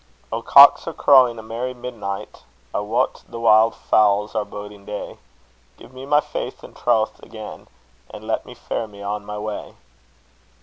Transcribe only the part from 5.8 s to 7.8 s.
me my faith and troth again,